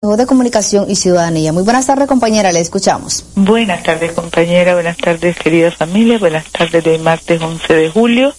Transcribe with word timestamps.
de 0.00 0.26
Comunicación 0.26 0.88
y 0.88 0.94
Ciudadanía. 0.94 1.52
Muy 1.52 1.64
buenas 1.64 1.86
tardes, 1.86 2.06
compañera, 2.06 2.52
le 2.52 2.60
escuchamos. 2.60 3.24
Buenas 3.34 3.82
tardes, 3.82 4.12
compañera, 4.12 4.74
buenas 4.74 4.96
tardes, 4.96 5.36
querida 5.36 5.72
familia, 5.72 6.18
buenas 6.18 6.46
tardes 6.52 6.84
de 6.84 6.98
martes 6.98 7.42
11 7.42 7.74
de 7.74 7.90
julio. 7.90 8.32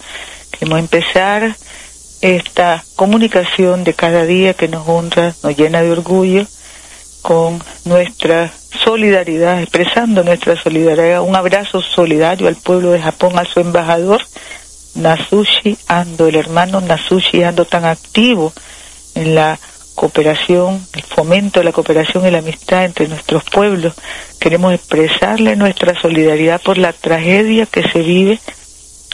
Queremos 0.52 0.80
empezar 0.80 1.54
esta 2.22 2.84
comunicación 2.96 3.84
de 3.84 3.94
cada 3.94 4.26
día 4.26 4.54
que 4.54 4.70
nos 4.70 4.88
honra, 4.88 5.36
nos 5.44 5.58
llena 5.58 5.82
de 5.82 5.92
orgullo, 5.92 6.48
con 7.22 7.62
nuestra 7.84 8.54
solidaridad, 8.84 9.62
expresando 9.62 10.24
nuestra 10.24 10.56
solidaridad, 10.62 11.22
un 11.22 11.36
abrazo 11.36 11.82
solidario 11.82 12.48
al 12.48 12.56
pueblo 12.56 12.92
de 12.92 13.02
Japón, 13.02 13.38
a 13.38 13.44
su 13.44 13.60
embajador, 13.60 14.22
Nasushi 14.96 15.78
Ando, 15.88 16.28
el 16.28 16.36
hermano 16.36 16.80
Nasushi 16.80 17.44
Ando 17.44 17.66
tan 17.66 17.84
activo 17.84 18.54
en 19.16 19.36
la 19.36 19.60
cooperación, 20.00 20.82
el 20.94 21.04
fomento 21.04 21.60
de 21.60 21.66
la 21.66 21.74
cooperación 21.74 22.26
y 22.26 22.32
la 22.32 22.38
amistad 22.38 22.86
entre 22.86 23.10
nuestros 23.10 23.44
pueblos. 23.44 23.96
Queremos 24.40 24.74
expresarle 24.74 25.58
nuestra 25.58 26.00
solidaridad 26.02 26.62
por 26.62 26.78
la 26.78 26.94
tragedia 26.94 27.66
que 27.66 27.84
se 27.84 28.00
vive 28.00 28.40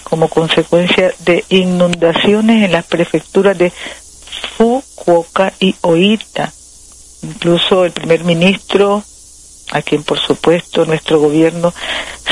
como 0.03 0.28
consecuencia 0.30 1.11
de 1.25 1.44
inundaciones 1.50 2.63
en 2.63 2.72
las 2.72 2.86
prefecturas 2.86 3.58
de 3.58 3.73
Fukuoka 4.56 5.53
y 5.59 5.73
Oita. 5.81 6.53
Incluso 7.23 7.83
el 7.83 7.91
primer 7.91 8.23
ministro, 8.23 9.03
a 9.72 9.81
quien 9.81 10.03
por 10.03 10.19
supuesto 10.19 10.86
nuestro 10.86 11.19
gobierno 11.19 11.73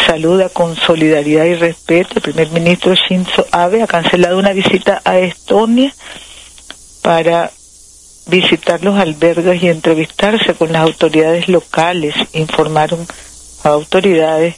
saluda 0.06 0.50
con 0.50 0.76
solidaridad 0.76 1.46
y 1.46 1.56
respeto, 1.56 2.18
el 2.18 2.22
primer 2.22 2.52
ministro 2.52 2.94
Shinzo 2.94 3.48
Abe 3.52 3.81
ha 3.81 3.88
cancelado 3.88 4.38
una 4.38 4.54
visita 4.54 5.02
a 5.04 5.18
Estonia 5.18 5.92
para 7.02 7.50
visitar 8.28 8.84
los 8.84 8.98
albergues 8.98 9.62
y 9.62 9.70
entrevistarse 9.70 10.54
con 10.54 10.72
las 10.72 10.84
autoridades 10.84 11.48
locales, 11.48 12.16
informaron 12.34 13.06
a 13.64 13.70
autoridades 13.70 14.56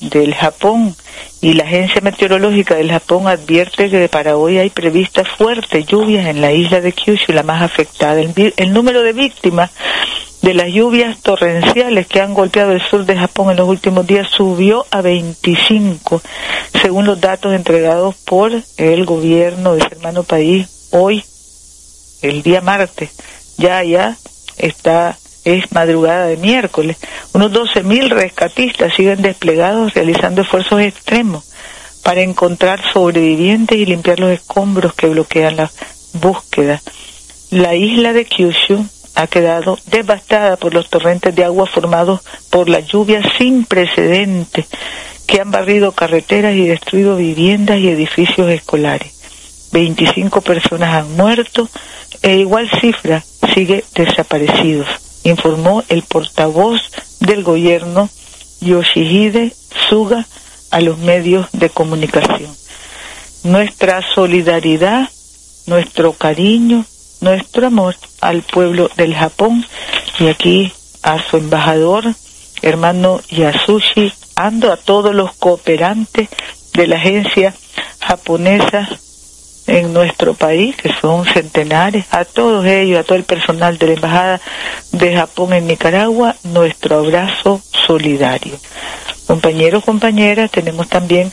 del 0.00 0.34
Japón 0.34 0.94
y 1.42 1.54
la 1.54 1.64
Agencia 1.64 2.00
Meteorológica 2.00 2.74
del 2.74 2.90
Japón 2.90 3.28
advierte 3.28 3.90
que 3.90 4.08
para 4.08 4.36
hoy 4.36 4.58
hay 4.58 4.70
previstas 4.70 5.28
fuertes 5.28 5.86
lluvias 5.86 6.26
en 6.26 6.40
la 6.40 6.52
isla 6.52 6.80
de 6.80 6.92
Kyushu, 6.92 7.32
la 7.32 7.42
más 7.42 7.62
afectada. 7.62 8.20
El, 8.20 8.54
el, 8.56 8.72
número 8.72 9.02
de 9.02 9.12
víctimas 9.12 9.70
de 10.42 10.54
las 10.54 10.68
lluvias 10.68 11.20
torrenciales 11.20 12.06
que 12.06 12.20
han 12.20 12.34
golpeado 12.34 12.72
el 12.72 12.82
sur 12.82 13.04
de 13.04 13.16
Japón 13.16 13.50
en 13.50 13.58
los 13.58 13.68
últimos 13.68 14.06
días 14.06 14.28
subió 14.30 14.86
a 14.90 15.02
25, 15.02 16.22
según 16.80 17.06
los 17.06 17.20
datos 17.20 17.52
entregados 17.52 18.14
por 18.24 18.52
el 18.78 19.04
gobierno 19.04 19.74
de 19.74 19.80
ese 19.80 19.94
hermano 19.96 20.22
país 20.22 20.88
hoy 20.92 21.24
el 22.22 22.42
día 22.42 22.60
martes, 22.60 23.10
ya, 23.56 23.82
ya 23.82 24.16
está, 24.56 25.18
es 25.44 25.70
madrugada 25.72 26.26
de 26.26 26.36
miércoles. 26.36 26.96
Unos 27.32 27.52
12.000 27.52 28.08
rescatistas 28.10 28.94
siguen 28.94 29.22
desplegados 29.22 29.94
realizando 29.94 30.42
esfuerzos 30.42 30.80
extremos 30.80 31.44
para 32.02 32.22
encontrar 32.22 32.80
sobrevivientes 32.92 33.78
y 33.78 33.86
limpiar 33.86 34.20
los 34.20 34.30
escombros 34.30 34.94
que 34.94 35.08
bloquean 35.08 35.56
la 35.56 35.70
búsqueda. 36.14 36.80
La 37.50 37.74
isla 37.74 38.12
de 38.12 38.24
Kyushu 38.24 38.86
ha 39.14 39.26
quedado 39.26 39.78
devastada 39.86 40.56
por 40.56 40.72
los 40.72 40.88
torrentes 40.88 41.34
de 41.34 41.44
agua 41.44 41.66
formados 41.66 42.20
por 42.48 42.68
la 42.68 42.80
lluvia 42.80 43.22
sin 43.36 43.64
precedentes 43.64 44.66
que 45.26 45.40
han 45.40 45.50
barrido 45.50 45.92
carreteras 45.92 46.54
y 46.54 46.66
destruido 46.66 47.16
viviendas 47.16 47.78
y 47.78 47.88
edificios 47.88 48.48
escolares. 48.50 49.19
25 49.72 50.40
personas 50.40 50.94
han 50.94 51.16
muerto, 51.16 51.68
e 52.22 52.36
igual 52.36 52.70
cifra 52.80 53.24
sigue 53.54 53.84
desaparecidos, 53.94 54.88
informó 55.24 55.84
el 55.88 56.02
portavoz 56.02 56.80
del 57.20 57.42
gobierno 57.42 58.08
Yoshihide 58.60 59.54
Suga 59.88 60.26
a 60.70 60.80
los 60.80 60.98
medios 60.98 61.46
de 61.52 61.70
comunicación. 61.70 62.54
Nuestra 63.42 64.02
solidaridad, 64.14 65.08
nuestro 65.66 66.12
cariño, 66.12 66.84
nuestro 67.20 67.66
amor 67.66 67.96
al 68.20 68.42
pueblo 68.42 68.90
del 68.96 69.14
Japón 69.14 69.64
y 70.18 70.28
aquí 70.28 70.72
a 71.02 71.22
su 71.22 71.38
embajador, 71.38 72.04
hermano 72.62 73.20
Yasushi 73.28 74.12
Ando, 74.36 74.72
a 74.72 74.76
todos 74.76 75.14
los 75.14 75.34
cooperantes 75.34 76.28
de 76.72 76.86
la 76.86 76.96
agencia 76.96 77.54
japonesa 78.00 78.88
en 79.70 79.92
nuestro 79.92 80.34
país, 80.34 80.76
que 80.76 80.92
son 81.00 81.24
centenares, 81.24 82.04
a 82.10 82.24
todos 82.24 82.66
ellos, 82.66 82.98
a 82.98 83.04
todo 83.04 83.16
el 83.16 83.24
personal 83.24 83.78
de 83.78 83.86
la 83.86 83.92
Embajada 83.92 84.40
de 84.90 85.14
Japón 85.14 85.52
en 85.52 85.68
Nicaragua, 85.68 86.34
nuestro 86.42 86.98
abrazo 86.98 87.62
solidario. 87.86 88.58
Compañeros, 89.26 89.84
compañeras, 89.84 90.50
tenemos 90.50 90.88
también 90.88 91.30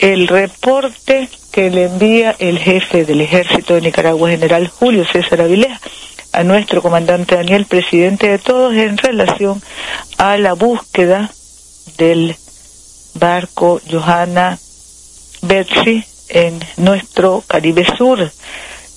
el 0.00 0.26
reporte 0.26 1.28
que 1.52 1.70
le 1.70 1.84
envía 1.84 2.34
el 2.38 2.58
jefe 2.58 3.04
del 3.04 3.20
ejército 3.20 3.74
de 3.74 3.82
Nicaragua, 3.82 4.30
general 4.30 4.66
Julio 4.66 5.04
César 5.06 5.40
Avilés, 5.40 5.78
a 6.32 6.42
nuestro 6.42 6.82
comandante 6.82 7.36
Daniel, 7.36 7.66
presidente 7.66 8.28
de 8.28 8.38
todos, 8.38 8.74
en 8.74 8.98
relación 8.98 9.62
a 10.18 10.36
la 10.38 10.54
búsqueda 10.54 11.30
del 11.96 12.36
barco 13.14 13.80
Johanna 13.88 14.58
Betsy 15.40 16.04
en 16.28 16.60
nuestro 16.76 17.42
Caribe 17.46 17.86
Sur. 17.96 18.30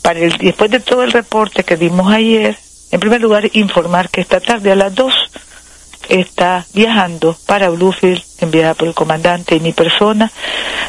Para 0.01 0.19
el, 0.19 0.37
después 0.37 0.71
de 0.71 0.79
todo 0.79 1.03
el 1.03 1.11
reporte 1.11 1.63
que 1.63 1.75
dimos 1.75 2.11
ayer, 2.11 2.57
en 2.91 2.99
primer 2.99 3.21
lugar, 3.21 3.49
informar 3.53 4.09
que 4.09 4.21
esta 4.21 4.39
tarde 4.39 4.71
a 4.71 4.75
las 4.75 4.95
2 4.95 5.13
está 6.09 6.65
viajando 6.73 7.37
para 7.45 7.69
Bluefield, 7.69 8.23
enviada 8.39 8.73
por 8.73 8.87
el 8.87 8.93
comandante 8.93 9.55
y 9.55 9.59
mi 9.59 9.73
persona, 9.73 10.31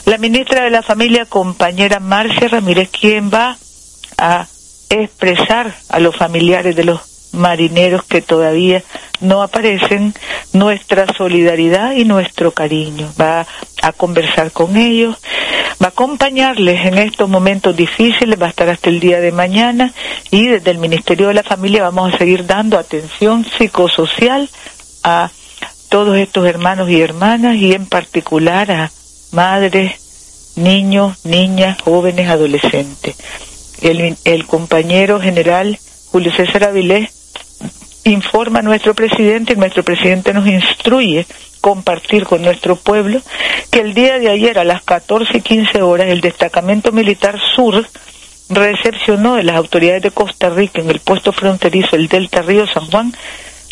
la 0.07 0.19
ministra 0.19 0.65
de 0.65 0.71
la 0.71 0.83
Familia, 0.83 1.27
compañera 1.27 2.01
Marcia 2.01 2.49
Ramírez, 2.49 2.89
quien 2.91 3.31
va 3.31 3.59
a 4.17 4.47
expresar 4.89 5.75
a 5.89 6.01
los 6.01 6.17
familiares 6.17 6.75
de 6.75 6.85
los 6.85 7.10
marineros 7.33 8.05
que 8.05 8.23
todavía 8.23 8.83
no 9.21 9.43
aparecen 9.43 10.15
nuestra 10.53 11.07
solidaridad 11.17 11.93
y 11.93 12.05
nuestro 12.05 12.53
cariño. 12.53 13.13
Va 13.21 13.47
a 13.83 13.93
conversar 13.93 14.51
con 14.53 14.77
ellos, 14.77 15.17
va 15.83 15.87
a 15.87 15.91
acompañarles 15.91 16.87
en 16.87 16.99
estos 16.99 17.29
momentos 17.29 17.77
difíciles, 17.77 18.41
va 18.41 18.47
a 18.47 18.51
estar 18.51 18.69
hasta 18.69 18.91
el 18.91 19.01
día 19.01 19.21
de 19.21 19.33
mañana 19.33 19.93
y 20.31 20.47
desde 20.47 20.71
el 20.71 20.79
Ministerio 20.79 21.29
de 21.29 21.35
la 21.35 21.43
Familia 21.43 21.83
vamos 21.83 22.15
a 22.15 22.19
seguir 22.19 22.47
dando 22.47 22.79
atención 22.79 23.45
psicosocial 23.45 24.49
a 25.03 25.31
todos 25.89 26.17
estos 26.17 26.47
hermanos 26.47 26.89
y 26.89 27.01
hermanas 27.01 27.57
y 27.57 27.73
en 27.73 27.87
particular 27.87 28.71
a 28.71 28.91
madres, 29.33 30.53
niños, 30.57 31.25
niñas, 31.25 31.81
jóvenes, 31.83 32.29
adolescentes. 32.29 33.17
El, 33.83 34.47
compañero 34.47 35.21
general 35.21 35.79
Julio 36.11 36.33
César 36.33 36.65
Avilés 36.65 37.11
informa 38.05 38.63
nuestro 38.63 38.95
presidente 38.95 39.53
y 39.53 39.57
nuestro 39.57 39.83
presidente 39.83 40.33
nos 40.33 40.47
instruye 40.47 41.27
compartir 41.61 42.25
con 42.25 42.43
nuestro 42.43 42.77
pueblo 42.77 43.21
que 43.71 43.81
el 43.81 43.95
día 43.95 44.19
de 44.19 44.31
ayer 44.31 44.59
a 44.59 44.65
las 44.65 44.83
14 44.83 45.39
y 45.39 45.41
15 45.43 45.83
horas 45.83 46.09
el 46.09 46.21
destacamento 46.21 46.93
militar 46.93 47.39
sur 47.55 47.87
recepcionó 48.49 49.37
de 49.37 49.45
las 49.45 49.57
autoridades 49.57 50.03
de 50.03 50.11
Costa 50.11 50.51
Rica 50.51 50.81
en 50.81 50.91
el 50.91 51.01
puesto 51.01 51.33
fronterizo 51.33 51.97
el 51.97 52.09
Delta 52.09 52.43
Río 52.43 52.67
San 52.67 52.87
Juan 52.87 53.13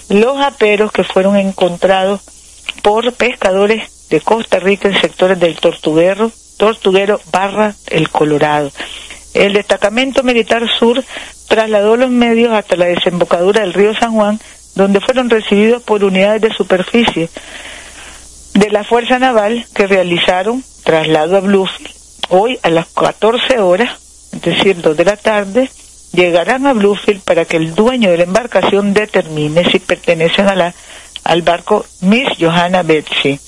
los 0.09 0.41
aperos 0.41 0.93
que 0.93 1.05
fueron 1.05 1.37
encontrados 1.37 2.21
por 2.83 3.13
pescadores 3.15 3.91
de 4.09 4.21
Costa 4.21 4.59
Rica 4.59 4.89
en 4.89 5.01
sectores 5.01 5.39
del 5.39 5.57
Tortuguero, 5.57 6.33
Tortuguero 6.57 7.21
barra 7.31 7.75
el 7.89 8.09
Colorado. 8.09 8.71
El 9.39 9.53
destacamento 9.53 10.25
militar 10.25 10.69
sur 10.81 11.05
trasladó 11.47 11.97
los 11.97 12.11
medios 12.11 12.53
hasta 12.53 12.75
la 12.75 12.87
desembocadura 12.87 13.61
del 13.61 13.73
río 13.73 13.95
San 13.95 14.13
Juan, 14.13 14.41
donde 14.75 15.01
fueron 15.01 15.31
recibidos 15.31 15.81
por 15.85 16.03
unidades 16.03 16.43
de 16.43 16.53
superficie 16.53 17.29
de 18.55 18.71
la 18.71 18.83
Fuerza 18.83 19.21
Naval 19.21 19.65
que 19.75 19.87
realizaron 19.87 20.65
traslado 20.83 21.37
a 21.37 21.41
Bluefield 21.41 21.93
hoy 22.31 22.59
a 22.65 22.71
las 22.71 22.87
14 22.89 23.61
horas, 23.61 24.01
es 24.33 24.43
decir, 24.43 24.81
2 24.81 24.97
de 24.97 25.05
la 25.05 25.17
tarde, 25.17 25.71
llegarán 26.13 26.67
a 26.67 26.73
Bluefield 26.73 27.23
para 27.23 27.45
que 27.45 27.59
el 27.59 27.77
dueño 27.77 28.11
de 28.11 28.19
la 28.19 28.25
embarcación 28.25 28.93
determine 28.93 29.71
si 29.71 29.79
pertenecen 29.79 30.49
a 30.49 30.57
la, 30.57 30.75
al 31.23 31.43
barco 31.43 31.87
Miss 32.01 32.29
Johanna 32.41 32.83
Betsy. 32.83 33.39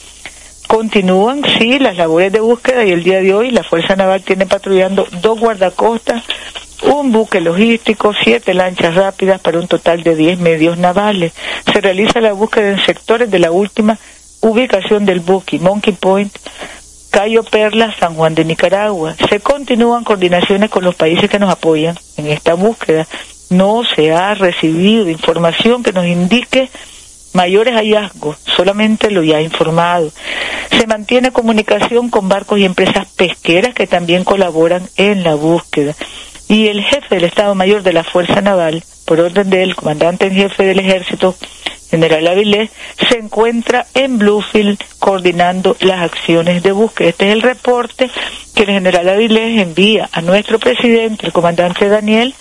Continúan, 0.71 1.43
sí, 1.59 1.81
las 1.81 1.97
labores 1.97 2.33
de 2.33 2.39
búsqueda 2.39 2.85
y 2.85 2.93
el 2.93 3.03
día 3.03 3.21
de 3.21 3.35
hoy 3.35 3.51
la 3.51 3.65
Fuerza 3.65 3.97
Naval 3.97 4.23
tiene 4.23 4.47
patrullando 4.47 5.05
dos 5.21 5.41
guardacostas, 5.41 6.23
un 6.85 7.11
buque 7.11 7.41
logístico, 7.41 8.15
siete 8.23 8.55
lanchas 8.55 8.95
rápidas 8.95 9.41
para 9.41 9.59
un 9.59 9.67
total 9.67 10.05
de 10.05 10.15
diez 10.15 10.39
medios 10.39 10.79
navales. 10.79 11.33
Se 11.73 11.81
realiza 11.81 12.21
la 12.21 12.35
búsqueda 12.35 12.71
en 12.71 12.79
sectores 12.87 13.29
de 13.33 13.41
la 13.41 13.51
última 13.51 13.99
ubicación 14.43 15.05
del 15.05 15.19
buque, 15.19 15.59
Monkey 15.59 15.93
Point, 15.95 16.33
Cayo 17.11 17.43
Perla, 17.43 17.93
San 17.99 18.15
Juan 18.15 18.37
de 18.37 18.45
Nicaragua. 18.45 19.17
Se 19.29 19.41
continúan 19.41 20.05
coordinaciones 20.05 20.71
con 20.71 20.85
los 20.85 20.95
países 20.95 21.29
que 21.29 21.41
nos 21.41 21.51
apoyan 21.51 21.99
en 22.17 22.29
esta 22.29 22.55
búsqueda. 22.55 23.09
No 23.51 23.83
se 23.83 24.13
ha 24.13 24.35
recibido 24.35 25.09
información 25.09 25.83
que 25.83 25.93
nos 25.93 26.07
indique 26.07 26.71
mayores 27.33 27.75
hallazgos, 27.75 28.39
solamente 28.45 29.11
lo 29.11 29.23
ya 29.23 29.41
informado. 29.41 30.11
Se 30.71 30.87
mantiene 30.87 31.33
comunicación 31.33 32.11
con 32.11 32.29
barcos 32.29 32.59
y 32.59 32.65
empresas 32.65 33.07
pesqueras 33.17 33.75
que 33.75 33.87
también 33.87 34.25
colaboran 34.25 34.89
en 34.97 35.23
la 35.23 35.35
búsqueda. 35.35 35.95
Y 36.49 36.69
el 36.69 36.83
jefe 36.83 37.15
del 37.15 37.25
Estado 37.25 37.55
Mayor 37.55 37.83
de 37.83 37.93
la 37.93 38.05
Fuerza 38.05 38.41
Naval, 38.41 38.83
por 39.05 39.21
orden 39.21 39.51
del 39.51 39.77
comandante 39.77 40.27
en 40.27 40.35
jefe 40.35 40.65
del 40.65 40.81
Ejército, 40.81 41.37
General 41.91 42.27
Avilés, 42.29 42.71
se 43.09 43.19
encuentra 43.19 43.87
en 43.95 44.19
Bluefield 44.19 44.79
coordinando 45.01 45.77
las 45.81 46.03
acciones 46.03 46.63
de 46.63 46.73
búsqueda. 46.73 47.09
Este 47.09 47.29
es 47.29 47.33
el 47.33 47.43
reporte 47.43 48.11
que 48.55 48.63
el 48.63 48.69
general 48.69 49.09
Avilés 49.09 49.61
envía 49.61 50.09
a 50.13 50.21
nuestro 50.21 50.59
presidente, 50.59 51.27
el 51.27 51.33
comandante 51.33 51.89
Daniel, 51.89 52.35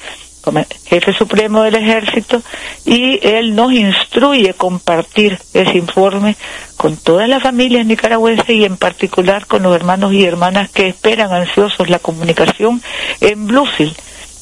jefe 0.86 1.14
supremo 1.14 1.64
del 1.64 1.76
ejército, 1.76 2.42
y 2.86 3.20
él 3.28 3.56
nos 3.56 3.72
instruye 3.74 4.54
compartir 4.54 5.40
ese 5.54 5.78
informe 5.78 6.36
con 6.78 6.98
todas 6.98 7.28
las 7.30 7.44
familias 7.44 7.86
nicaragüenses 7.86 8.50
y 8.50 8.66
en 8.66 8.78
particular 8.78 9.46
con 9.46 9.64
los 9.64 9.76
hermanos 9.76 10.14
y 10.14 10.24
hermanas 10.24 10.70
que 10.70 10.88
esperan 10.88 11.32
ansiosos 11.34 11.90
la 11.90 12.00
comunicación 12.00 12.82
en 13.22 13.48
Bluefield. 13.48 13.96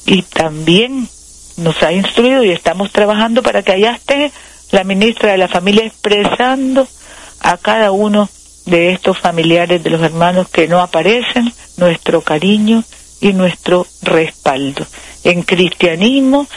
Y 0.05 0.21
también 0.21 1.09
nos 1.57 1.81
ha 1.83 1.91
instruido 1.91 2.43
y 2.43 2.51
estamos 2.51 2.91
trabajando 2.91 3.43
para 3.43 3.63
que 3.63 3.73
allá 3.73 3.91
esté 3.91 4.31
la 4.71 4.83
ministra 4.83 5.31
de 5.31 5.37
la 5.37 5.47
familia 5.47 5.85
expresando 5.85 6.87
a 7.39 7.57
cada 7.57 7.91
uno 7.91 8.29
de 8.65 8.91
estos 8.91 9.17
familiares 9.17 9.83
de 9.83 9.89
los 9.89 10.01
hermanos 10.01 10.49
que 10.49 10.67
no 10.67 10.81
aparecen 10.81 11.51
nuestro 11.77 12.21
cariño 12.21 12.83
y 13.19 13.33
nuestro 13.33 13.87
respaldo 14.01 14.85
en 15.27 15.43
cristianismo, 15.43 16.47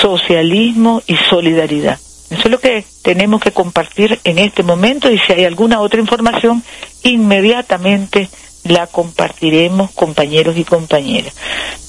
socialismo 0.00 1.02
y 1.06 1.16
solidaridad. 1.30 1.98
Eso 2.30 2.42
es 2.44 2.50
lo 2.50 2.58
que 2.58 2.84
tenemos 3.02 3.40
que 3.40 3.52
compartir 3.52 4.18
en 4.24 4.38
este 4.38 4.62
momento 4.62 5.10
y 5.10 5.18
si 5.18 5.32
hay 5.32 5.44
alguna 5.44 5.80
otra 5.80 6.00
información, 6.00 6.62
inmediatamente 7.04 8.28
la 8.64 8.88
compartiremos 8.88 9.92
compañeros 9.92 10.56
y 10.58 10.64
compañeras. 10.64 11.32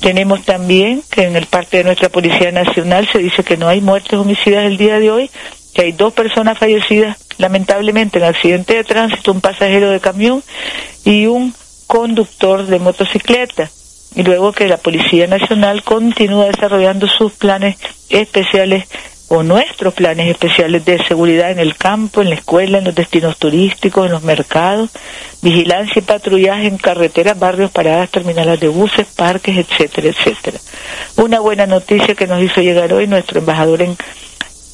Tenemos 0.01 0.45
también 0.45 1.03
que 1.09 1.23
en 1.23 1.35
el 1.35 1.47
parte 1.47 1.77
de 1.77 1.83
nuestra 1.83 2.09
Policía 2.09 2.51
Nacional 2.51 3.09
se 3.11 3.19
dice 3.19 3.43
que 3.43 3.57
no 3.57 3.67
hay 3.67 3.81
muertes 3.81 4.13
homicidas 4.13 4.65
el 4.65 4.77
día 4.77 4.99
de 4.99 5.11
hoy, 5.11 5.31
que 5.73 5.81
hay 5.81 5.91
dos 5.93 6.13
personas 6.13 6.57
fallecidas 6.59 7.17
lamentablemente 7.37 8.19
en 8.19 8.25
accidente 8.25 8.75
de 8.75 8.83
tránsito, 8.83 9.31
un 9.31 9.41
pasajero 9.41 9.89
de 9.89 9.99
camión 9.99 10.43
y 11.03 11.25
un 11.25 11.55
conductor 11.87 12.67
de 12.67 12.77
motocicleta. 12.77 13.71
Y 14.15 14.23
luego 14.23 14.51
que 14.51 14.67
la 14.67 14.77
Policía 14.77 15.27
Nacional 15.27 15.83
continúa 15.83 16.47
desarrollando 16.47 17.07
sus 17.07 17.33
planes 17.33 17.77
especiales 18.09 18.85
o 19.29 19.43
nuestros 19.43 19.93
planes 19.93 20.27
especiales 20.27 20.83
de 20.85 20.97
seguridad 21.05 21.51
en 21.51 21.59
el 21.59 21.75
campo, 21.75 22.21
en 22.21 22.29
la 22.29 22.35
escuela, 22.35 22.79
en 22.79 22.85
los 22.85 22.95
destinos 22.95 23.37
turísticos, 23.37 24.07
en 24.07 24.11
los 24.11 24.23
mercados, 24.23 24.89
vigilancia 25.43 25.99
y 25.99 26.01
patrullaje 26.01 26.67
en 26.67 26.77
carreteras, 26.77 27.37
barrios, 27.37 27.69
paradas, 27.69 28.09
terminales 28.09 28.59
de 28.59 28.67
buses, 28.69 29.05
parques, 29.15 29.55
etcétera, 29.55 30.09
etcétera. 30.09 30.57
Una 31.15 31.39
buena 31.39 31.67
noticia 31.67 32.15
que 32.15 32.25
nos 32.25 32.41
hizo 32.41 32.61
llegar 32.61 32.91
hoy 32.91 33.05
nuestro 33.05 33.39
embajador 33.39 33.83
en 33.83 33.95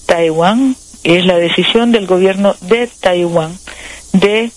Taiwán, 0.05 0.77
es 1.03 1.25
la 1.25 1.35
decisión 1.35 1.91
del 1.91 2.07
gobierno 2.07 2.55
de 2.61 2.87
Taiwán 2.87 3.57
de 4.13 4.51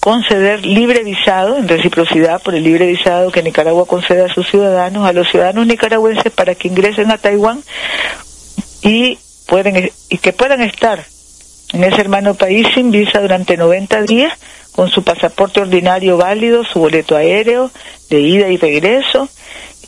conceder 0.00 0.64
libre 0.64 1.04
visado, 1.04 1.58
en 1.58 1.68
reciprocidad 1.68 2.42
por 2.42 2.54
el 2.54 2.64
libre 2.64 2.86
visado 2.86 3.30
que 3.30 3.42
Nicaragua 3.42 3.86
concede 3.86 4.24
a 4.24 4.32
sus 4.32 4.48
ciudadanos, 4.48 5.06
a 5.06 5.12
los 5.12 5.30
ciudadanos 5.30 5.66
nicaragüenses 5.66 6.32
para 6.32 6.54
que 6.54 6.68
ingresen 6.68 7.10
a 7.10 7.18
Taiwán 7.18 7.62
y, 8.82 9.18
pueden, 9.46 9.90
y 10.08 10.18
que 10.18 10.32
puedan 10.32 10.62
estar 10.62 11.04
en 11.72 11.84
ese 11.84 12.00
hermano 12.00 12.34
país 12.34 12.66
sin 12.74 12.90
visa 12.90 13.20
durante 13.20 13.56
90 13.56 14.02
días 14.02 14.32
con 14.72 14.88
su 14.88 15.04
pasaporte 15.04 15.60
ordinario 15.60 16.16
válido, 16.16 16.64
su 16.64 16.80
boleto 16.80 17.14
aéreo 17.16 17.70
de 18.08 18.20
ida 18.20 18.48
y 18.48 18.56
regreso 18.56 19.28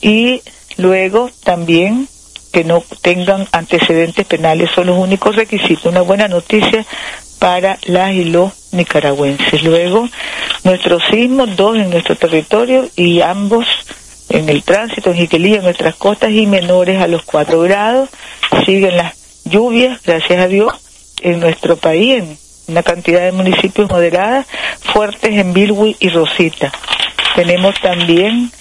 y 0.02 0.42
luego 0.76 1.30
también 1.42 2.08
que 2.52 2.64
no 2.64 2.84
tengan 3.00 3.48
antecedentes 3.52 4.26
penales 4.26 4.70
son 4.74 4.88
los 4.88 4.98
únicos 4.98 5.34
requisitos. 5.36 5.86
Una 5.86 6.02
buena 6.02 6.28
noticia 6.28 6.84
para 7.42 7.76
las 7.86 8.12
y 8.12 8.26
los 8.26 8.52
nicaragüenses. 8.70 9.64
Luego, 9.64 10.08
nuestros 10.62 11.02
sismos, 11.10 11.56
dos 11.56 11.76
en 11.76 11.90
nuestro 11.90 12.14
territorio 12.14 12.88
y 12.94 13.20
ambos 13.20 13.66
en 14.28 14.48
el 14.48 14.62
tránsito, 14.62 15.10
en 15.10 15.16
Jiquelía, 15.16 15.56
en 15.56 15.64
nuestras 15.64 15.96
costas 15.96 16.30
y 16.30 16.46
menores 16.46 17.02
a 17.02 17.08
los 17.08 17.22
cuatro 17.22 17.58
grados. 17.62 18.10
Siguen 18.64 18.96
las 18.96 19.16
lluvias, 19.44 20.00
gracias 20.04 20.38
a 20.38 20.46
Dios, 20.46 20.72
en 21.20 21.40
nuestro 21.40 21.76
país, 21.76 22.22
en 22.22 22.38
una 22.68 22.84
cantidad 22.84 23.22
de 23.22 23.32
municipios 23.32 23.90
moderadas, 23.90 24.46
fuertes 24.92 25.32
en 25.32 25.52
Bilwi 25.52 25.96
y 25.98 26.10
Rosita. 26.10 26.70
Tenemos 27.34 27.74
también 27.80 28.52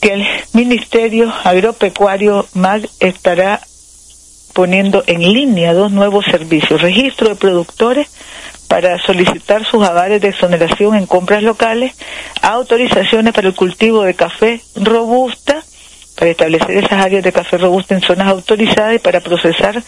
que 0.00 0.14
el 0.14 0.26
Ministerio 0.52 1.32
Agropecuario 1.44 2.44
MAG 2.54 2.88
estará 2.98 3.60
poniendo 4.58 5.04
en 5.06 5.20
línea 5.20 5.72
dos 5.72 5.92
nuevos 5.92 6.24
servicios, 6.24 6.82
registro 6.82 7.28
de 7.28 7.36
productores 7.36 8.08
para 8.66 8.98
solicitar 8.98 9.64
sus 9.64 9.86
avales 9.86 10.20
de 10.20 10.30
exoneración 10.30 10.96
en 10.96 11.06
compras 11.06 11.44
locales, 11.44 11.94
autorizaciones 12.42 13.32
para 13.34 13.46
el 13.46 13.54
cultivo 13.54 14.02
de 14.02 14.14
café 14.14 14.60
robusta, 14.74 15.62
para 16.16 16.32
establecer 16.32 16.72
esas 16.72 17.04
áreas 17.04 17.22
de 17.22 17.30
café 17.30 17.56
robusta 17.56 17.94
en 17.94 18.00
zonas 18.00 18.26
autorizadas 18.26 18.96
y 18.96 18.98
para 18.98 19.20
procesar 19.20 19.80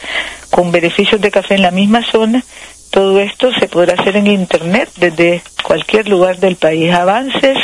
con 0.50 0.70
beneficios 0.70 1.20
de 1.20 1.32
café 1.32 1.56
en 1.56 1.62
la 1.62 1.72
misma 1.72 2.08
zona. 2.08 2.44
Todo 2.92 3.18
esto 3.18 3.52
se 3.52 3.66
podrá 3.66 4.00
hacer 4.00 4.18
en 4.18 4.28
Internet 4.28 4.88
desde 4.98 5.42
cualquier 5.64 6.08
lugar 6.08 6.36
del 6.36 6.54
país. 6.54 6.92
Avances 6.92 7.58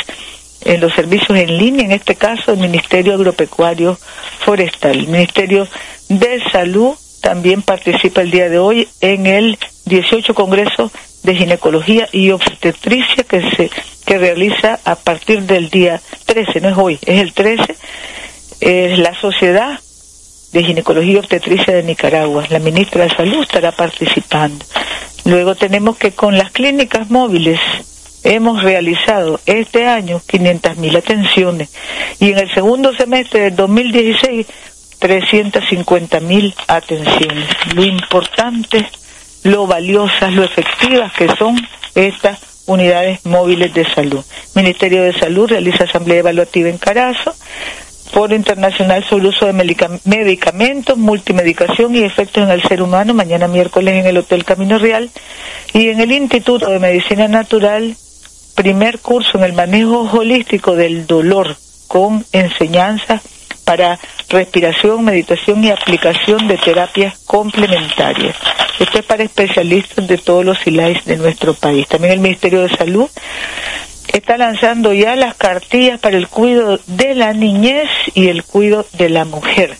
en 0.65 0.81
los 0.81 0.93
servicios 0.93 1.37
en 1.37 1.57
línea, 1.57 1.85
en 1.85 1.93
este 1.93 2.15
caso 2.15 2.51
el 2.51 2.59
Ministerio 2.59 3.13
Agropecuario 3.13 3.97
Forestal. 4.43 4.99
El 4.99 5.07
Ministerio 5.07 5.69
de 6.09 6.41
Salud 6.51 6.95
también 7.27 7.61
participa 7.61 8.21
el 8.21 8.31
día 8.31 8.47
de 8.47 8.57
hoy 8.57 8.87
en 9.01 9.25
el 9.25 9.59
18 9.83 10.33
Congreso 10.33 10.89
de 11.23 11.35
Ginecología 11.35 12.07
y 12.13 12.31
Obstetricia 12.31 13.25
que 13.25 13.41
se 13.51 13.69
que 14.05 14.17
realiza 14.17 14.79
a 14.85 14.95
partir 14.95 15.41
del 15.41 15.69
día 15.69 16.01
13, 16.25 16.61
no 16.61 16.69
es 16.69 16.77
hoy, 16.77 16.99
es 17.05 17.21
el 17.21 17.33
13, 17.33 17.75
es 18.61 18.97
la 18.99 19.13
Sociedad 19.19 19.77
de 20.53 20.63
Ginecología 20.63 21.11
y 21.11 21.17
Obstetricia 21.17 21.75
de 21.75 21.83
Nicaragua. 21.83 22.45
La 22.49 22.59
ministra 22.59 23.03
de 23.03 23.13
Salud 23.13 23.41
estará 23.41 23.73
participando. 23.73 24.63
Luego 25.25 25.55
tenemos 25.55 25.97
que 25.97 26.13
con 26.13 26.37
las 26.37 26.51
clínicas 26.51 27.09
móviles 27.09 27.59
hemos 28.23 28.63
realizado 28.63 29.41
este 29.45 29.85
año 29.85 30.21
500.000 30.25 30.97
atenciones 30.97 31.69
y 32.21 32.31
en 32.31 32.39
el 32.39 32.53
segundo 32.53 32.95
semestre 32.95 33.41
del 33.41 33.55
2016 33.57 34.47
350.000 34.99 36.53
atenciones. 36.67 37.47
Lo 37.73 37.83
importante, 37.83 38.89
lo 39.43 39.67
valiosas, 39.67 40.33
lo 40.33 40.43
efectivas 40.43 41.13
que 41.13 41.27
son 41.37 41.55
estas 41.95 42.39
unidades 42.65 43.25
móviles 43.25 43.73
de 43.73 43.85
salud. 43.93 44.23
Ministerio 44.55 45.03
de 45.03 45.13
Salud 45.13 45.47
realiza 45.49 45.85
asamblea 45.85 46.19
evaluativa 46.19 46.69
en 46.69 46.77
Carazo, 46.77 47.33
Foro 48.11 48.35
Internacional 48.35 49.03
sobre 49.03 49.27
uso 49.27 49.45
de 49.45 49.53
medicamentos, 50.05 50.97
multimedicación 50.97 51.95
y 51.95 52.03
efectos 52.03 52.43
en 52.43 52.51
el 52.51 52.61
ser 52.63 52.81
humano, 52.81 53.13
mañana 53.13 53.47
miércoles 53.47 53.95
en 53.95 54.05
el 54.05 54.17
Hotel 54.17 54.43
Camino 54.43 54.79
Real, 54.79 55.09
y 55.73 55.89
en 55.89 55.99
el 55.99 56.11
Instituto 56.11 56.69
de 56.69 56.79
Medicina 56.79 57.27
Natural 57.27 57.95
primer 58.57 58.99
curso 58.99 59.37
en 59.37 59.43
el 59.43 59.53
manejo 59.53 60.09
holístico 60.11 60.75
del 60.75 61.05
dolor 61.05 61.55
con 61.87 62.25
enseñanza 62.31 63.21
para 63.63 63.99
respiración, 64.29 65.03
meditación 65.05 65.63
y 65.63 65.69
aplicación 65.69 66.47
de 66.47 66.57
terapias 66.57 67.17
complementarias. 67.19 68.35
Esto 68.79 68.99
es 68.99 69.05
para 69.05 69.23
especialistas 69.23 70.07
de 70.07 70.17
todos 70.17 70.45
los 70.45 70.67
ILAIS 70.67 71.05
de 71.05 71.17
nuestro 71.17 71.53
país. 71.53 71.87
También 71.87 72.13
el 72.13 72.19
Ministerio 72.19 72.61
de 72.61 72.75
Salud 72.75 73.09
está 74.13 74.37
lanzando 74.37 74.93
ya 74.93 75.15
las 75.15 75.35
cartillas 75.35 75.99
para 75.99 76.17
el 76.17 76.27
cuidado 76.27 76.79
de 76.87 77.15
la 77.15 77.33
niñez 77.33 77.89
y 78.13 78.27
el 78.27 78.43
cuidado 78.43 78.85
de 78.93 79.09
la 79.09 79.25
mujer. 79.25 79.77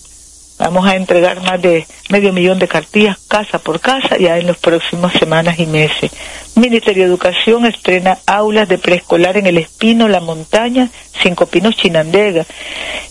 Vamos 0.59 0.87
a 0.87 0.95
entregar 0.95 1.39
más 1.41 1.61
de 1.61 1.85
medio 2.09 2.33
millón 2.33 2.57
de 2.57 2.67
cartillas 2.67 3.19
casa 3.27 3.59
por 3.59 3.79
casa 3.79 4.17
ya 4.17 4.39
en 4.39 4.47
las 4.47 4.57
próximas 4.57 5.13
semanas 5.13 5.59
y 5.59 5.67
meses. 5.67 6.09
Ministerio 6.55 7.03
de 7.03 7.09
Educación 7.09 7.67
estrena 7.67 8.17
aulas 8.25 8.67
de 8.67 8.79
preescolar 8.79 9.37
en 9.37 9.45
El 9.45 9.59
Espino, 9.59 10.07
La 10.07 10.19
Montaña, 10.19 10.89
Cinco 11.21 11.45
Pinos, 11.45 11.75
Chinandega 11.75 12.47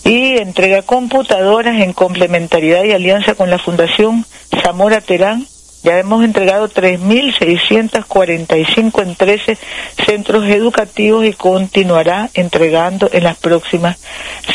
y 0.03 0.37
entrega 0.37 0.81
computadoras 0.81 1.81
en 1.81 1.93
complementariedad 1.93 2.83
y 2.83 2.91
alianza 2.91 3.35
con 3.35 3.49
la 3.49 3.59
Fundación 3.59 4.25
Zamora 4.61 4.99
Terán. 4.99 5.47
Ya 5.83 5.99
hemos 5.99 6.25
entregado 6.25 6.69
3.645 6.69 9.03
en 9.03 9.15
13 9.15 9.57
centros 10.05 10.43
educativos 10.49 11.25
y 11.25 11.31
continuará 11.31 12.29
entregando 12.33 13.09
en 13.13 13.23
las 13.23 13.37
próximas 13.37 13.97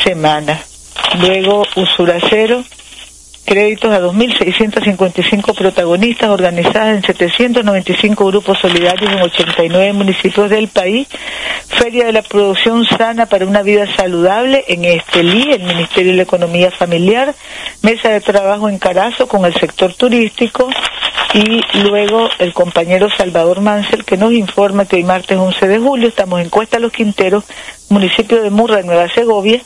semanas. 0.04 0.66
Luego, 1.18 1.64
Usuracero 1.74 2.62
créditos 3.44 3.92
a 3.92 4.00
2.655 4.00 5.54
protagonistas 5.56 6.30
organizadas 6.30 6.96
en 6.96 7.02
795 7.02 8.26
grupos 8.26 8.58
solidarios 8.58 9.12
en 9.12 9.20
89 9.20 9.92
municipios 9.92 10.48
del 10.48 10.68
país, 10.68 11.08
Feria 11.68 12.06
de 12.06 12.12
la 12.12 12.22
Producción 12.22 12.84
Sana 12.84 13.26
para 13.26 13.46
una 13.46 13.62
Vida 13.62 13.86
Saludable 13.96 14.64
en 14.68 14.84
Estelí, 14.84 15.52
el 15.52 15.64
Ministerio 15.64 16.12
de 16.12 16.18
la 16.18 16.22
Economía 16.22 16.70
Familiar, 16.70 17.34
Mesa 17.82 18.10
de 18.10 18.20
Trabajo 18.20 18.68
en 18.68 18.78
Carazo 18.78 19.26
con 19.26 19.44
el 19.44 19.54
sector 19.54 19.94
turístico. 19.94 20.68
Y 21.34 21.62
luego 21.78 22.28
el 22.38 22.52
compañero 22.52 23.08
Salvador 23.16 23.62
Mansell 23.62 24.04
que 24.04 24.18
nos 24.18 24.34
informa 24.34 24.84
que 24.84 24.96
hoy 24.96 25.04
martes 25.04 25.38
11 25.38 25.66
de 25.66 25.78
julio 25.78 26.08
estamos 26.08 26.42
en 26.42 26.50
Cuesta 26.50 26.78
Los 26.78 26.92
Quinteros, 26.92 27.44
municipio 27.88 28.42
de 28.42 28.50
Murra, 28.50 28.82
Nueva 28.82 29.08
Segovia, 29.08 29.62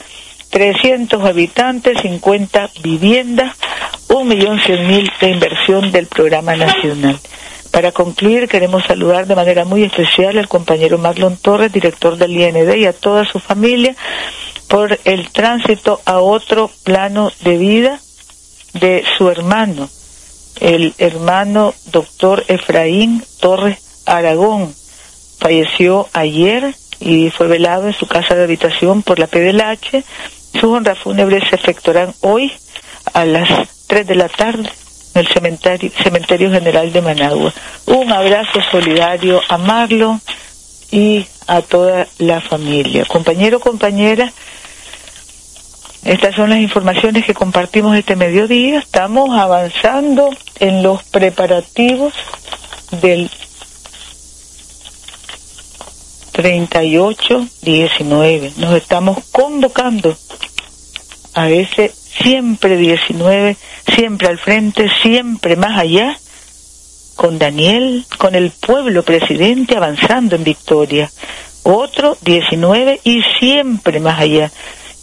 300 0.56 1.22
habitantes, 1.22 2.00
50 2.00 2.70
viviendas, 2.82 3.54
1.100.000 4.08 5.18
de 5.20 5.28
inversión 5.28 5.92
del 5.92 6.06
programa 6.06 6.56
nacional. 6.56 7.20
Para 7.70 7.92
concluir, 7.92 8.48
queremos 8.48 8.82
saludar 8.86 9.26
de 9.26 9.36
manera 9.36 9.66
muy 9.66 9.82
especial 9.82 10.38
al 10.38 10.48
compañero 10.48 10.96
Marlon 10.96 11.36
Torres, 11.36 11.70
director 11.70 12.16
del 12.16 12.34
IND, 12.40 12.74
y 12.74 12.86
a 12.86 12.94
toda 12.94 13.26
su 13.26 13.38
familia 13.38 13.94
por 14.66 14.98
el 15.04 15.28
tránsito 15.28 16.00
a 16.06 16.20
otro 16.20 16.70
plano 16.84 17.30
de 17.42 17.58
vida 17.58 18.00
de 18.72 19.04
su 19.18 19.28
hermano, 19.28 19.90
el 20.58 20.94
hermano 20.96 21.74
doctor 21.92 22.44
Efraín 22.48 23.22
Torres 23.40 23.76
Aragón. 24.06 24.74
Falleció 25.38 26.08
ayer 26.14 26.74
y 26.98 27.28
fue 27.28 27.46
velado 27.46 27.88
en 27.88 27.92
su 27.92 28.06
casa 28.06 28.34
de 28.34 28.44
habitación 28.44 29.02
por 29.02 29.18
la 29.18 29.26
PDLH 29.26 30.02
sus 30.52 30.64
honras 30.64 30.98
fúnebres 30.98 31.44
se 31.48 31.56
efectuarán 31.56 32.14
hoy 32.20 32.52
a 33.12 33.24
las 33.24 33.48
3 33.86 34.06
de 34.06 34.14
la 34.14 34.28
tarde 34.28 34.70
en 35.14 35.20
el 35.20 35.28
cementerio, 35.28 35.90
cementerio 36.02 36.50
General 36.50 36.92
de 36.92 37.02
Managua. 37.02 37.52
Un 37.86 38.12
abrazo 38.12 38.60
solidario 38.70 39.40
a 39.48 39.58
Marlon 39.58 40.20
y 40.90 41.26
a 41.46 41.62
toda 41.62 42.06
la 42.18 42.40
familia. 42.40 43.04
Compañero, 43.04 43.60
compañera, 43.60 44.32
estas 46.04 46.36
son 46.36 46.50
las 46.50 46.60
informaciones 46.60 47.24
que 47.24 47.34
compartimos 47.34 47.96
este 47.96 48.14
mediodía. 48.14 48.78
Estamos 48.78 49.30
avanzando 49.36 50.30
en 50.60 50.82
los 50.82 51.02
preparativos 51.02 52.14
del 53.02 53.30
38-19. 56.36 58.56
Nos 58.56 58.74
estamos 58.74 59.24
convocando 59.32 60.14
a 61.32 61.48
ese 61.48 61.94
siempre 62.22 62.76
19, 62.76 63.56
siempre 63.94 64.28
al 64.28 64.38
frente, 64.38 64.90
siempre 65.02 65.56
más 65.56 65.78
allá, 65.78 66.18
con 67.14 67.38
Daniel, 67.38 68.04
con 68.18 68.34
el 68.34 68.50
pueblo 68.50 69.02
presidente 69.02 69.76
avanzando 69.76 70.36
en 70.36 70.44
victoria. 70.44 71.10
Otro 71.62 72.18
19 72.20 73.00
y 73.02 73.22
siempre 73.40 73.98
más 73.98 74.20
allá. 74.20 74.52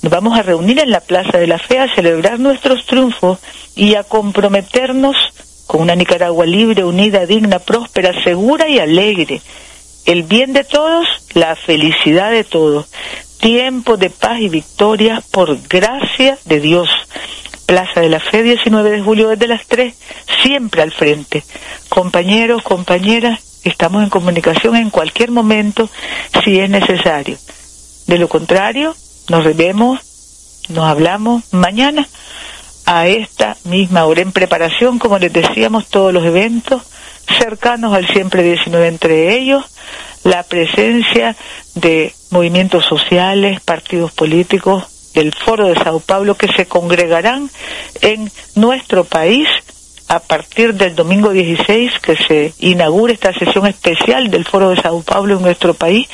Nos 0.03 0.11
vamos 0.11 0.37
a 0.37 0.43
reunir 0.43 0.79
en 0.79 0.91
la 0.91 0.99
Plaza 0.99 1.39
de 1.39 1.47
la 1.47 1.57
Fe 1.57 1.79
a 1.79 1.91
celebrar 1.95 2.39
nuestros 2.39 2.85
triunfos 2.85 3.39
y 3.75 3.95
a 3.95 4.03
comprometernos 4.03 5.15
con 5.65 5.81
una 5.81 5.95
Nicaragua 5.95 6.45
libre, 6.45 6.83
unida, 6.83 7.25
digna, 7.25 7.57
próspera, 7.57 8.13
segura 8.23 8.69
y 8.69 8.77
alegre. 8.77 9.41
El 10.05 10.23
bien 10.23 10.53
de 10.53 10.63
todos, 10.63 11.05
la 11.33 11.55
felicidad 11.55 12.31
de 12.31 12.43
todos 12.43 12.87
tiempo 13.43 13.97
de 13.97 14.09
paz 14.09 14.39
y 14.39 14.47
victoria 14.47 15.21
por 15.31 15.61
gracia 15.67 16.37
de 16.45 16.61
Dios. 16.61 16.89
Plaza 17.65 17.99
de 17.99 18.07
la 18.07 18.21
Fe, 18.21 18.41
19 18.41 18.89
de 18.89 19.01
julio 19.01 19.27
desde 19.27 19.47
las 19.47 19.65
3, 19.67 19.93
siempre 20.41 20.81
al 20.81 20.93
frente. 20.93 21.43
Compañeros, 21.89 22.63
compañeras, 22.63 23.59
estamos 23.65 24.01
en 24.01 24.09
comunicación 24.09 24.77
en 24.77 24.89
cualquier 24.89 25.31
momento 25.31 25.89
si 26.43 26.57
es 26.57 26.69
necesario. 26.69 27.37
De 28.07 28.17
lo 28.17 28.29
contrario, 28.29 28.95
nos 29.27 29.43
vemos, 29.57 29.99
nos 30.69 30.85
hablamos 30.85 31.43
mañana 31.51 32.07
a 32.85 33.07
esta 33.07 33.57
misma 33.65 34.05
hora 34.05 34.21
en 34.21 34.31
preparación, 34.31 34.99
como 34.99 35.19
les 35.19 35.33
decíamos, 35.33 35.87
todos 35.87 36.13
los 36.13 36.25
eventos 36.25 36.81
cercanos 37.27 37.93
al 37.93 38.07
siempre 38.07 38.43
19 38.43 38.87
entre 38.87 39.35
ellos, 39.35 39.65
la 40.23 40.43
presencia 40.43 41.35
de 41.75 42.13
movimientos 42.29 42.85
sociales, 42.85 43.59
partidos 43.61 44.11
políticos 44.11 44.85
del 45.13 45.33
Foro 45.33 45.67
de 45.67 45.75
Sao 45.75 45.99
Paulo 45.99 46.35
que 46.35 46.47
se 46.47 46.65
congregarán 46.65 47.49
en 48.01 48.31
nuestro 48.55 49.03
país 49.03 49.47
a 50.07 50.19
partir 50.19 50.75
del 50.75 50.95
domingo 50.95 51.29
16 51.29 51.99
que 51.99 52.15
se 52.15 52.53
inaugure 52.59 53.13
esta 53.13 53.33
sesión 53.33 53.67
especial 53.67 54.29
del 54.29 54.45
Foro 54.45 54.69
de 54.69 54.81
Sao 54.81 55.01
Paulo 55.01 55.37
en 55.37 55.41
nuestro 55.41 55.73
país, 55.73 56.07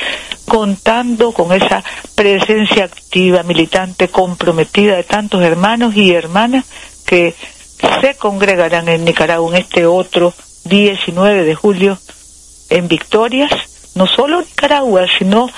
contando 0.46 1.32
con 1.32 1.52
esa 1.52 1.84
presencia 2.16 2.86
activa, 2.86 3.44
militante, 3.44 4.08
comprometida 4.08 4.96
de 4.96 5.04
tantos 5.04 5.42
hermanos 5.42 5.96
y 5.96 6.12
hermanas 6.12 6.66
que 7.06 7.36
se 8.02 8.16
congregarán 8.16 8.88
en 8.90 9.06
Nicaragua 9.06 9.56
en 9.56 9.64
este 9.64 9.86
otro 9.86 10.34
19 10.70 11.44
de 11.44 11.56
julio 11.56 12.00
en 12.70 12.88
Victorias 12.88 13.52
no 13.96 14.08
solo 14.08 14.42
Nicaragua, 14.42 15.06
sino 15.18 15.50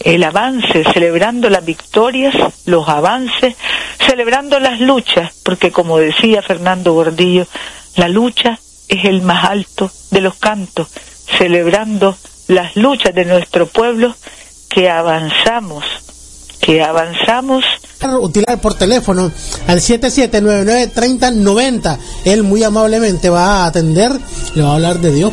el 0.00 0.24
avance, 0.24 0.84
celebrando 0.92 1.50
las 1.50 1.64
victorias, 1.64 2.34
los 2.66 2.88
avances, 2.88 3.56
celebrando 4.04 4.58
las 4.58 4.80
luchas, 4.80 5.32
porque 5.44 5.70
como 5.70 5.98
decía 5.98 6.42
Fernando 6.42 6.92
Gordillo, 6.92 7.46
la 7.96 8.08
lucha 8.08 8.58
es 8.88 9.04
el 9.04 9.22
más 9.22 9.44
alto 9.44 9.90
de 10.10 10.20
los 10.20 10.34
cantos, 10.36 10.88
celebrando 11.38 12.16
las 12.46 12.76
luchas 12.76 13.14
de 13.14 13.24
nuestro 13.24 13.66
pueblo 13.66 14.14
que 14.68 14.88
avanzamos, 14.88 15.84
que 16.60 16.82
avanzamos. 16.82 17.64
Utilar 18.20 18.60
por 18.60 18.74
teléfono 18.74 19.32
al 19.66 19.80
7799-3090. 19.80 21.98
Él 22.24 22.44
muy 22.44 22.62
amablemente 22.62 23.28
va 23.28 23.64
a 23.64 23.66
atender, 23.66 24.12
le 24.54 24.62
va 24.62 24.70
a 24.70 24.74
hablar 24.74 25.00
de 25.00 25.10
Dios. 25.12 25.32